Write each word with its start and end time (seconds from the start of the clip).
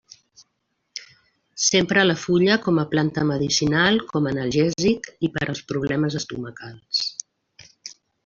S'empra 1.65 2.05
la 2.07 2.15
fulla 2.21 2.55
com 2.63 2.79
a 2.83 2.85
planta 2.93 3.25
medicinal 3.33 4.01
com 4.13 4.31
analgèsic 4.31 5.07
i 5.29 5.33
per 5.37 5.45
als 5.55 5.63
problemes 5.75 6.19
estomacals. 6.23 7.05